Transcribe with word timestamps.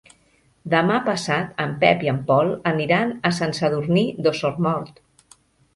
Demà 0.73 0.95
passat 1.09 1.61
en 1.65 1.75
Pep 1.83 2.01
i 2.07 2.11
en 2.15 2.23
Pol 2.31 2.49
aniran 2.73 3.13
a 3.31 3.35
Sant 3.43 3.55
Sadurní 3.61 4.09
d'Osormort. 4.25 5.01